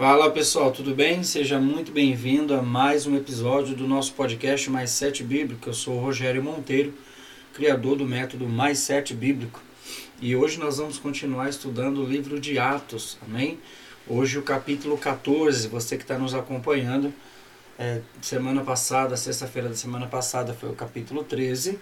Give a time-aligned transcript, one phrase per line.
[0.00, 1.22] Fala pessoal, tudo bem?
[1.22, 5.68] Seja muito bem-vindo a mais um episódio do nosso podcast Mais Sete Bíblico.
[5.68, 6.94] Eu sou o Rogério Monteiro,
[7.52, 9.60] criador do método Mais Sete Bíblico.
[10.18, 13.58] E hoje nós vamos continuar estudando o livro de Atos, amém?
[14.08, 17.12] Hoje o capítulo 14, você que está nos acompanhando,
[17.78, 21.78] é, semana passada, sexta-feira da semana passada foi o capítulo 13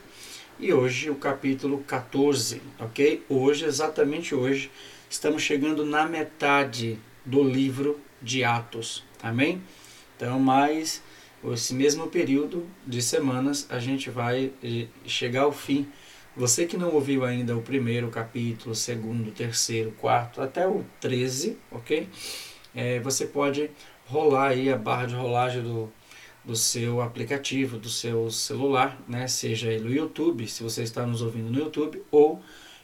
[0.59, 3.23] e hoje o capítulo 14, ok?
[3.29, 4.73] Hoje, exatamente hoje,
[5.09, 9.05] estamos chegando na metade do livro de Atos.
[9.23, 9.63] Amém?
[10.17, 11.03] Então, mais
[11.53, 15.87] esse mesmo período de semanas, a gente vai eh, chegar ao fim.
[16.37, 22.09] Você que não ouviu ainda o primeiro capítulo, segundo, terceiro, quarto, até o 13, ok?
[22.75, 23.71] É, você pode
[24.07, 25.91] rolar aí a barra de rolagem do,
[26.45, 29.27] do seu aplicativo, do seu celular, né?
[29.29, 32.43] seja no YouTube, se você está nos ouvindo no YouTube, ou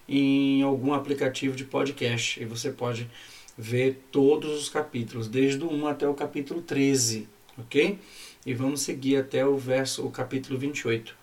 [0.08, 2.40] em algum aplicativo de podcast.
[2.40, 3.08] E você pode
[3.56, 7.98] ver todos os capítulos, desde o 1 até o capítulo 13, ok?
[8.44, 11.14] E vamos seguir até o verso, o capítulo 28.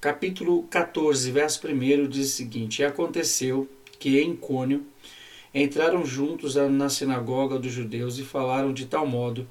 [0.00, 4.84] Capítulo 14, verso 1 diz o seguinte: E aconteceu que em Cônio
[5.54, 9.46] entraram juntos na sinagoga dos judeus e falaram de tal modo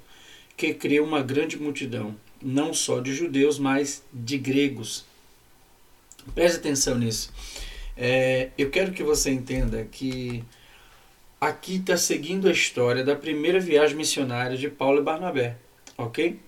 [0.56, 5.06] que creu uma grande multidão, não só de judeus, mas de gregos.
[6.34, 7.32] Preste atenção nisso.
[7.96, 10.44] É, eu quero que você entenda que
[11.40, 15.56] aqui está seguindo a história da primeira viagem missionária de Paulo e Barnabé,
[15.96, 16.38] ok?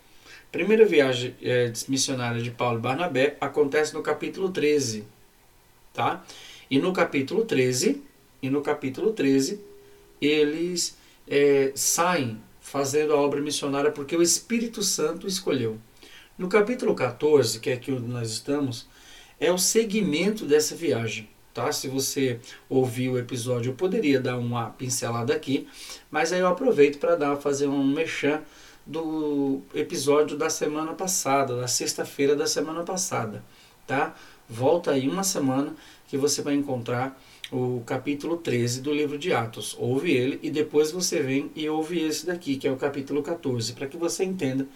[0.51, 5.05] Primeira viagem é, missionária de Paulo e Barnabé acontece no capítulo 13,
[5.95, 6.23] tá?
[6.71, 8.03] E no capítulo 13,
[8.43, 9.61] e no capítulo 13,
[10.21, 15.79] eles é, saem fazendo a obra missionária porque o Espírito Santo escolheu.
[16.37, 18.87] No capítulo 14, que é aqui onde nós estamos,
[19.41, 21.71] é o segmento dessa viagem tá?
[21.73, 25.69] Se você ouviu o episódio, eu poderia dar uma pincelada aqui,
[26.11, 28.41] mas aí eu aproveito para dar fazer um mexão
[28.85, 33.45] do episódio da semana passada, da sexta-feira da semana passada,
[33.87, 34.15] tá?
[34.49, 35.75] Volta aí uma semana
[36.09, 37.19] que você vai encontrar
[37.51, 39.77] o capítulo 13 do livro de Atos.
[39.79, 43.75] Ouve ele e depois você vem e ouve esse daqui, que é o capítulo 14,
[43.75, 44.67] para que você entenda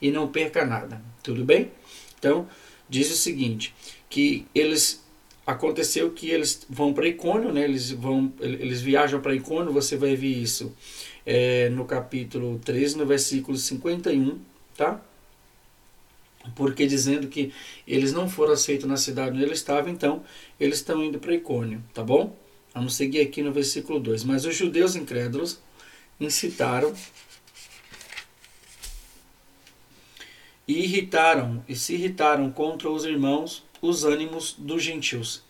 [0.00, 1.02] e não perca nada.
[1.22, 1.70] Tudo bem?
[2.18, 2.46] Então,
[2.88, 3.74] diz o seguinte,
[4.08, 5.05] que eles
[5.46, 7.62] aconteceu que eles vão para Icônio, né?
[7.62, 10.74] eles, vão, eles viajam para Icônio, você vai ver isso
[11.24, 14.38] é, no capítulo 13, no versículo 51,
[14.76, 15.00] tá?
[16.54, 17.52] Porque dizendo que
[17.86, 20.24] eles não foram aceitos na cidade onde eles estavam, então
[20.58, 22.36] eles estão indo para Icônio, tá bom?
[22.74, 24.24] Vamos seguir aqui no versículo 2.
[24.24, 25.60] Mas os judeus incrédulos
[26.20, 26.92] incitaram
[30.68, 35.42] e irritaram e se irritaram contra os irmãos os ânimos dos gentios.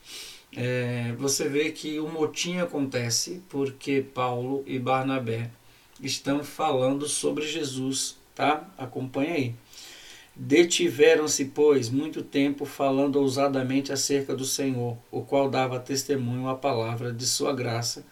[0.55, 5.51] É, você vê que o motim acontece porque Paulo e Barnabé
[6.01, 8.69] estão falando sobre Jesus, tá?
[8.79, 9.55] Acompanha aí.
[10.35, 17.11] Detiveram-se, pois, muito tempo falando ousadamente acerca do Senhor, o qual dava testemunho à palavra
[17.11, 18.05] de sua graça,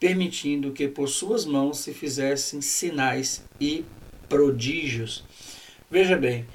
[0.00, 3.84] permitindo que por suas mãos se fizessem sinais e
[4.28, 5.24] prodígios.
[5.90, 6.46] Veja bem,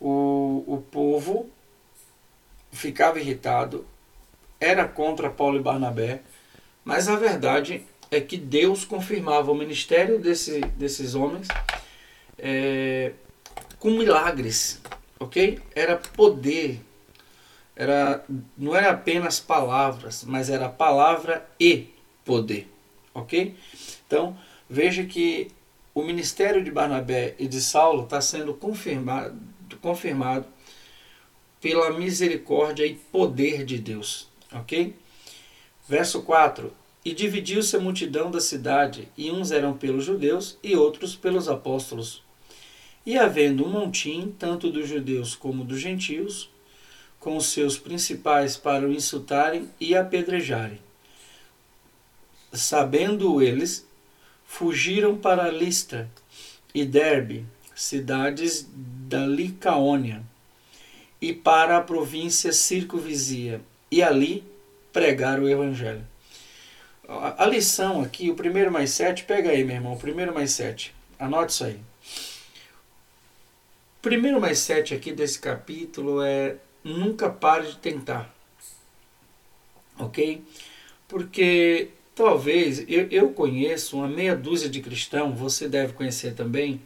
[0.00, 1.48] o, o povo
[2.72, 3.86] ficava irritado,
[4.60, 6.22] era contra Paulo e Barnabé,
[6.84, 11.48] mas a verdade é que Deus confirmava o ministério desse, desses homens
[12.38, 13.12] é,
[13.78, 14.80] com milagres,
[15.18, 15.58] ok?
[15.74, 16.80] Era poder,
[17.74, 18.24] era,
[18.56, 21.88] não era apenas palavras, mas era palavra e
[22.24, 22.70] poder,
[23.12, 23.56] ok?
[24.06, 24.36] Então
[24.68, 25.50] veja que
[25.94, 29.36] o ministério de Barnabé e de Saulo está sendo confirmado,
[29.80, 30.46] confirmado
[31.60, 34.28] pela misericórdia e poder de Deus.
[34.52, 34.94] Ok?
[35.88, 36.72] Verso 4:
[37.04, 42.22] E dividiu-se a multidão da cidade, e uns eram pelos judeus e outros pelos apóstolos.
[43.04, 46.50] E havendo um montim, tanto dos judeus como dos gentios,
[47.20, 50.80] com os seus principais para o insultarem e apedrejarem.
[52.52, 53.86] Sabendo eles,
[54.44, 56.10] fugiram para Listra
[56.74, 57.44] e Derbe,
[57.74, 60.24] cidades da Licaônia
[61.20, 63.60] e para a província circunvizinha,
[63.90, 64.44] e ali
[64.92, 66.06] pregar o evangelho.
[67.08, 70.50] A, a lição aqui, o primeiro mais sete, pega aí, meu irmão, o primeiro mais
[70.52, 70.94] sete.
[71.18, 71.80] Anote isso aí.
[73.98, 78.32] O primeiro mais sete aqui desse capítulo é nunca pare de tentar.
[79.98, 80.42] Ok?
[81.08, 86.80] Porque talvez eu, eu conheço uma meia dúzia de cristãos, você deve conhecer também,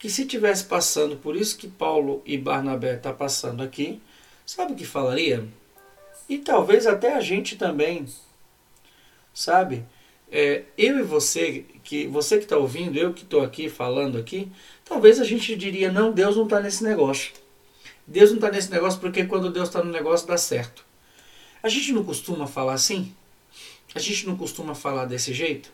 [0.00, 4.00] que se tivesse passando por isso que Paulo e Barnabé está passando aqui,
[4.44, 5.46] sabe o que falaria?
[6.28, 8.06] E talvez até a gente também,
[9.32, 9.84] sabe?
[10.30, 14.50] é, eu e você, que você que está ouvindo, eu que estou aqui falando aqui,
[14.84, 17.32] talvez a gente diria, não, Deus não está nesse negócio.
[18.06, 20.84] Deus não está nesse negócio porque quando Deus está no negócio dá certo.
[21.62, 23.14] A gente não costuma falar assim?
[23.94, 25.70] A gente não costuma falar desse jeito?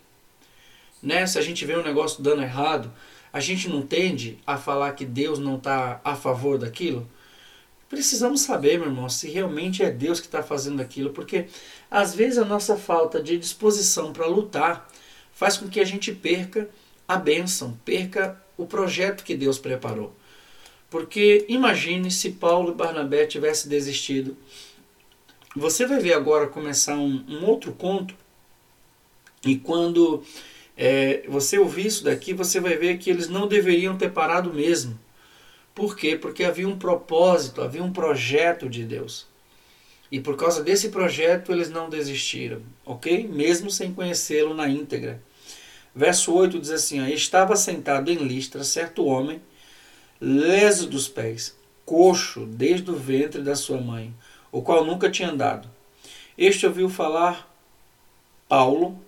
[1.03, 1.27] Né?
[1.27, 2.91] Se a gente vê um negócio dando errado,
[3.37, 7.07] a gente não tende a falar que Deus não está a favor daquilo?
[7.87, 11.45] Precisamos saber, meu irmão, se realmente é Deus que está fazendo aquilo, porque
[11.91, 14.89] às vezes a nossa falta de disposição para lutar
[15.35, 16.67] faz com que a gente perca
[17.07, 20.17] a bênção, perca o projeto que Deus preparou.
[20.89, 24.35] Porque imagine se Paulo e Barnabé tivessem desistido.
[25.55, 28.15] Você vai ver agora começar um, um outro conto,
[29.45, 30.25] e quando
[30.77, 34.99] é, você ouvir isso daqui, você vai ver que eles não deveriam ter parado mesmo.
[35.75, 36.17] Por quê?
[36.17, 39.27] Porque havia um propósito, havia um projeto de Deus.
[40.11, 43.27] E por causa desse projeto eles não desistiram, ok?
[43.27, 45.21] Mesmo sem conhecê-lo na íntegra.
[45.95, 49.41] Verso 8 diz assim: Estava sentado em listra certo homem,
[50.21, 54.15] leso dos pés, coxo desde o ventre da sua mãe,
[54.53, 55.69] o qual nunca tinha andado.
[56.37, 57.51] Este ouviu falar
[58.49, 58.99] Paulo,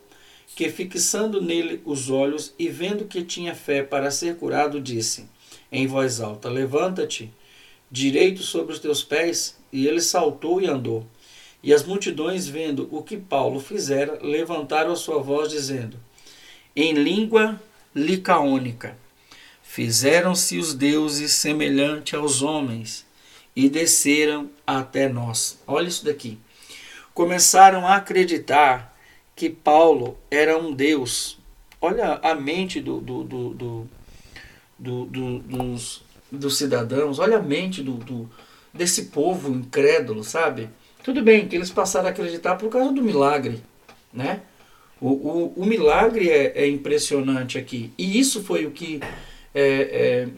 [0.55, 5.29] que fixando nele os olhos e vendo que tinha fé para ser curado, disse
[5.71, 7.33] em voz alta: Levanta-te,
[7.91, 9.57] direito sobre os teus pés.
[9.71, 11.07] E ele saltou e andou.
[11.63, 15.99] E as multidões, vendo o que Paulo fizera, levantaram a sua voz, dizendo:
[16.75, 17.61] Em língua
[17.95, 18.97] licaônica,
[19.63, 23.07] fizeram-se os deuses semelhante aos homens
[23.55, 25.59] e desceram até nós.
[25.67, 26.39] Olha isso daqui.
[27.13, 28.97] Começaram a acreditar
[29.39, 31.39] que Paulo era um Deus.
[31.81, 33.89] Olha a mente do, do, do, do,
[34.77, 38.29] do, do dos, dos cidadãos, olha a mente do, do,
[38.75, 40.69] desse povo incrédulo, sabe?
[41.05, 43.63] Tudo bem que eles passaram a acreditar por causa do milagre,
[44.13, 44.41] né?
[45.01, 47.93] O, o, o milagre é, é, impressionante aqui.
[47.97, 48.99] E isso foi o que
[49.55, 50.29] é, é,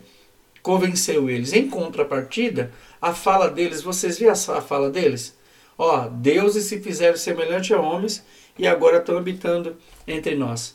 [0.62, 1.55] convenceu eles.
[1.55, 2.70] Em contrapartida,
[3.00, 5.35] a fala deles, vocês viram a fala deles?
[5.79, 8.23] Ó, deuses se fizeram semelhante a homens
[8.58, 9.76] e agora estão habitando
[10.06, 10.75] entre nós.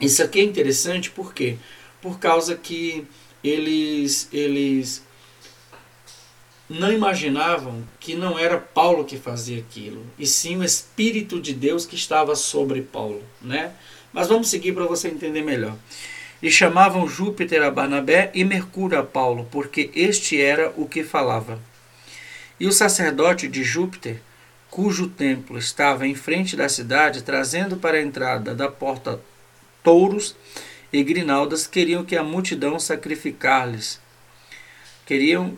[0.00, 1.56] Isso aqui é interessante por quê?
[2.00, 3.06] Por causa que
[3.42, 5.02] eles, eles
[6.68, 11.86] não imaginavam que não era Paulo que fazia aquilo, e sim o Espírito de Deus
[11.86, 13.22] que estava sobre Paulo.
[13.40, 13.72] Né?
[14.12, 15.76] Mas vamos seguir para você entender melhor.
[16.42, 21.58] E chamavam Júpiter a Barnabé e Mercúrio a Paulo, porque este era o que falava.
[22.58, 24.20] E o sacerdote de Júpiter
[24.74, 29.20] cujo templo estava em frente da cidade, trazendo para a entrada da porta
[29.84, 30.34] touros
[30.92, 34.00] e grinaldas, queriam que a multidão sacrificar-lhes.
[35.06, 35.56] Queriam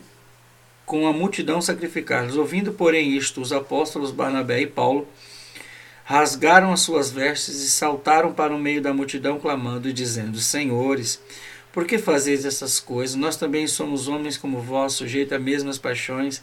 [0.84, 2.36] com a multidão sacrificar-lhes.
[2.36, 5.08] Ouvindo, porém, isto, os apóstolos Barnabé e Paulo
[6.04, 11.22] rasgaram as suas vestes e saltaram para o meio da multidão, clamando e dizendo: Senhores,
[11.72, 13.16] por que fazeis essas coisas?
[13.16, 16.42] Nós também somos homens como vós, sujeitos a mesmas paixões,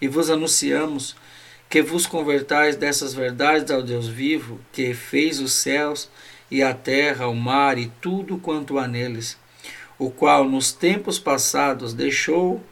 [0.00, 1.14] e vos anunciamos
[1.68, 6.08] que vos convertais dessas verdades ao Deus vivo, que fez os céus
[6.50, 9.36] e a terra, o mar e tudo quanto há neles,
[9.98, 12.62] o qual nos tempos passados deixou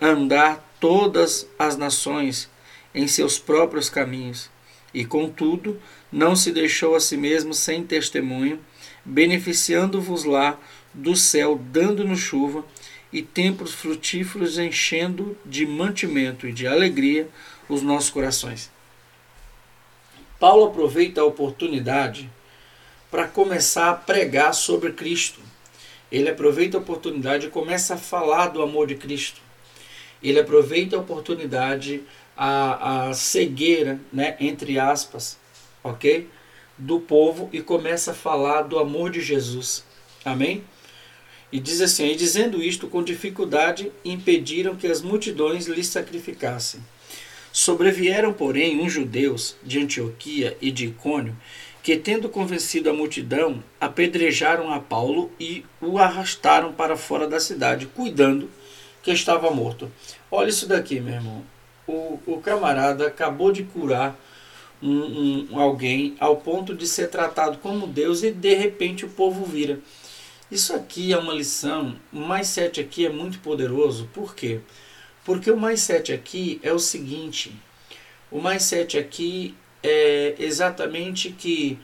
[0.00, 2.50] andar todas as nações
[2.94, 4.50] em seus próprios caminhos,
[4.92, 8.60] e contudo não se deixou a si mesmo sem testemunho,
[9.04, 10.58] beneficiando-vos lá
[10.92, 12.64] do céu, dando-nos chuva
[13.12, 17.28] e tempos frutíferos, enchendo de mantimento e de alegria
[17.68, 18.70] os nossos corações.
[20.38, 22.30] Paulo aproveita a oportunidade
[23.10, 25.40] para começar a pregar sobre Cristo.
[26.10, 29.40] Ele aproveita a oportunidade e começa a falar do amor de Cristo.
[30.22, 32.02] Ele aproveita a oportunidade,
[32.36, 35.38] a, a cegueira, né, entre aspas,
[35.82, 36.28] ok?
[36.76, 39.84] Do povo e começa a falar do amor de Jesus.
[40.24, 40.64] Amém?
[41.50, 46.80] E diz assim: E dizendo isto, com dificuldade impediram que as multidões lhe sacrificassem.
[47.58, 51.36] Sobrevieram, porém, uns judeus de Antioquia e de Icônio,
[51.82, 57.86] que, tendo convencido a multidão, apedrejaram a Paulo e o arrastaram para fora da cidade,
[57.86, 58.48] cuidando
[59.02, 59.90] que estava morto.
[60.30, 61.42] Olha isso daqui, meu irmão.
[61.84, 64.16] O, o camarada acabou de curar
[64.80, 69.44] um, um, alguém ao ponto de ser tratado como Deus e de repente o povo
[69.44, 69.80] vira.
[70.48, 71.96] Isso aqui é uma lição.
[72.12, 74.08] Mais sete aqui é muito poderoso.
[74.14, 74.60] Por quê?
[74.60, 74.87] Porque
[75.32, 77.54] o mais sete aqui é o seguinte:
[78.30, 81.78] o mais sete aqui é exatamente que,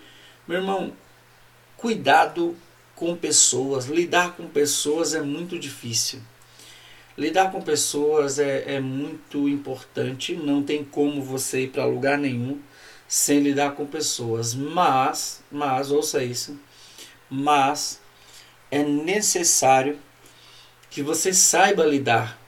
[0.48, 0.92] meu irmão,
[1.76, 2.56] cuidado
[2.94, 6.20] com pessoas, lidar com pessoas é muito difícil.
[7.16, 12.58] Lidar com pessoas é, é muito importante, não tem como você ir para lugar nenhum
[13.06, 14.54] sem lidar com pessoas.
[14.54, 16.58] Mas, mas, ouça isso,
[17.30, 18.00] mas
[18.70, 19.98] é necessário
[20.90, 22.38] que você saiba lidar,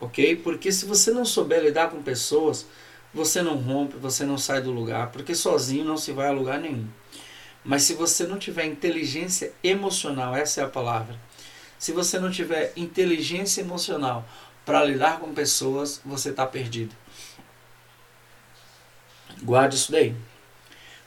[0.00, 0.36] ok?
[0.36, 2.66] Porque se você não souber lidar com pessoas,
[3.12, 6.60] você não rompe, você não sai do lugar, porque sozinho não se vai a lugar
[6.60, 6.86] nenhum.
[7.64, 11.18] Mas se você não tiver inteligência emocional, essa é a palavra.
[11.78, 14.26] Se você não tiver inteligência emocional
[14.64, 16.94] para lidar com pessoas, você está perdido.
[19.42, 20.14] Guarde isso daí.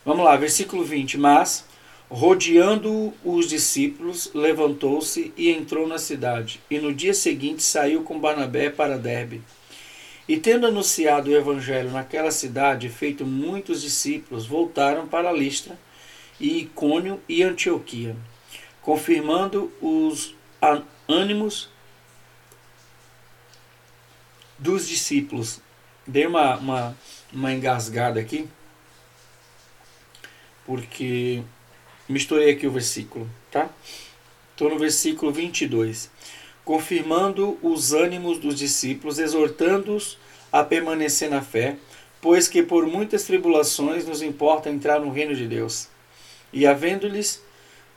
[0.05, 1.17] Vamos lá, versículo 20.
[1.17, 1.65] Mas,
[2.09, 6.59] rodeando os discípulos, levantou-se e entrou na cidade.
[6.69, 9.41] E no dia seguinte saiu com Barnabé para Derbe.
[10.27, 15.77] E tendo anunciado o evangelho naquela cidade, feito muitos discípulos, voltaram para Listra,
[16.39, 18.15] e Icônio e Antioquia,
[18.81, 20.33] confirmando os
[21.07, 21.69] ânimos
[24.57, 25.59] dos discípulos.
[26.07, 26.97] Dei uma, uma,
[27.31, 28.47] uma engasgada aqui,
[30.65, 31.43] porque
[32.09, 33.69] misturei aqui o versículo, tá?
[34.51, 36.09] Estou no versículo 22
[36.69, 40.19] confirmando os ânimos dos discípulos, exortando-os
[40.51, 41.77] a permanecer na fé,
[42.21, 45.87] pois que por muitas tribulações nos importa entrar no reino de Deus.
[46.53, 47.41] E havendo-lhes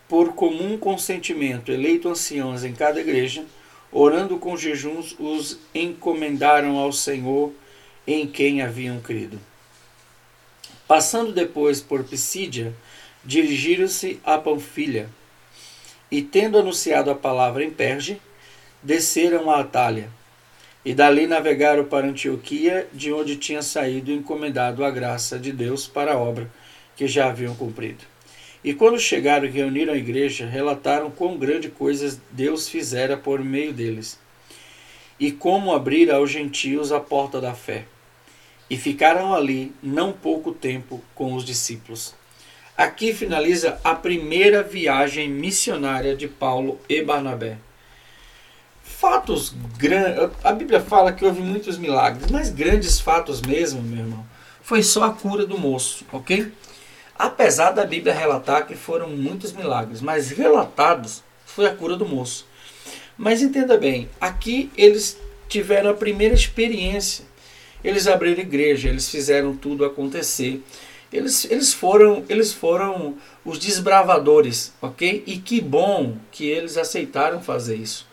[0.09, 3.45] por comum consentimento eleito anciãos em cada igreja,
[3.93, 7.53] orando com jejuns, os encomendaram ao Senhor
[8.07, 9.39] em quem haviam crido.
[10.89, 12.75] Passando depois por Pisídia,
[13.25, 15.09] dirigiram-se a Panfilha,
[16.11, 18.21] e tendo anunciado a palavra em Perge,
[18.83, 20.11] desceram a Atália
[20.85, 26.15] e dali navegaram para Antioquia, de onde tinha saído encomendado a graça de Deus para
[26.15, 26.51] a obra
[26.97, 28.05] que já haviam cumprido.
[28.65, 33.73] E quando chegaram e reuniram a igreja, relataram quão grande coisas Deus fizera por meio
[33.73, 34.19] deles,
[35.19, 37.85] e como abrira aos gentios a porta da fé.
[38.69, 42.15] E ficaram ali não pouco tempo com os discípulos.
[42.77, 47.59] Aqui finaliza a primeira viagem missionária de Paulo e Barnabé
[49.03, 50.31] fatos grandes.
[50.45, 54.25] A Bíblia fala que houve muitos milagres, mas grandes fatos mesmo, meu irmão,
[54.63, 56.53] foi só a cura do moço, ok?
[57.19, 62.47] Apesar da Bíblia relatar que foram muitos milagres, mas relatados foi a cura do moço.
[63.19, 67.25] Mas entenda bem, aqui eles tiveram a primeira experiência.
[67.83, 70.63] Eles abriram igreja, eles fizeram tudo acontecer.
[71.13, 75.23] Eles, eles, foram, eles foram os desbravadores, ok?
[75.27, 78.07] E que bom que eles aceitaram fazer isso.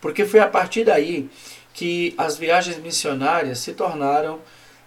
[0.00, 1.28] Porque foi a partir daí
[1.72, 4.40] que as viagens missionárias se tornaram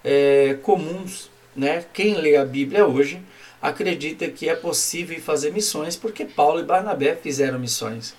[0.03, 1.31] é, comuns.
[1.55, 1.85] Né?
[1.93, 3.21] Quem lê a Bíblia hoje
[3.61, 8.13] acredita que é possível fazer missões porque Paulo e Barnabé fizeram missões.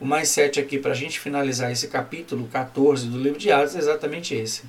[0.00, 3.74] O mais sete aqui para a gente finalizar esse capítulo 14 do livro de Atos
[3.74, 4.62] é exatamente esse.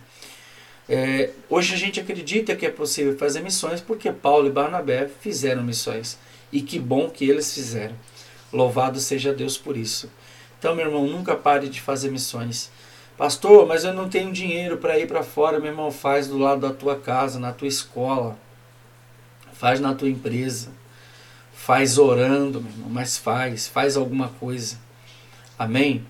[0.91, 5.62] É, hoje a gente acredita que é possível fazer missões porque Paulo e Barnabé fizeram
[5.62, 6.17] missões.
[6.51, 7.96] E que bom que eles fizeram.
[8.51, 10.10] Louvado seja Deus por isso.
[10.58, 12.72] Então, meu irmão, nunca pare de fazer missões.
[13.15, 16.62] Pastor, mas eu não tenho dinheiro para ir para fora, meu irmão, faz do lado
[16.62, 18.36] da tua casa, na tua escola,
[19.53, 20.69] faz na tua empresa,
[21.53, 24.79] faz orando, meu irmão, mas faz, faz alguma coisa.
[25.58, 26.03] Amém?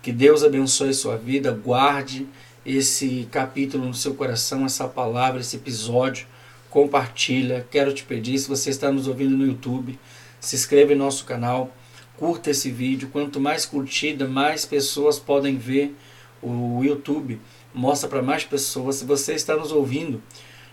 [0.00, 2.26] Que Deus abençoe sua vida, guarde
[2.66, 6.26] esse capítulo no seu coração, essa palavra, esse episódio,
[6.68, 7.66] compartilha.
[7.70, 9.98] Quero te pedir, se você está nos ouvindo no YouTube,
[10.40, 11.72] se inscreva em nosso canal
[12.16, 13.08] curta esse vídeo.
[13.12, 15.94] Quanto mais curtida, mais pessoas podem ver
[16.42, 17.40] o YouTube.
[17.74, 18.96] Mostra para mais pessoas.
[18.96, 20.22] Se você está nos ouvindo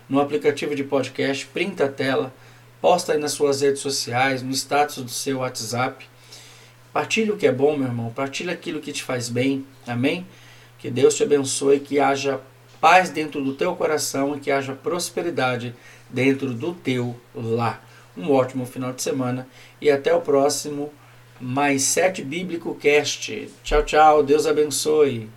[0.08, 2.34] no aplicativo de podcast, printa a tela,
[2.80, 6.06] posta aí nas suas redes sociais, no status do seu WhatsApp.
[6.92, 8.10] Partilhe o que é bom, meu irmão.
[8.10, 9.66] Partilhe aquilo que te faz bem.
[9.86, 10.26] Amém?
[10.84, 12.42] Que Deus te abençoe, que haja
[12.78, 15.74] paz dentro do teu coração e que haja prosperidade
[16.10, 17.82] dentro do teu lar.
[18.14, 19.48] Um ótimo final de semana
[19.80, 20.92] e até o próximo
[21.40, 23.48] mais sete Bíblico Cast.
[23.62, 24.22] Tchau, tchau.
[24.22, 25.30] Deus abençoe.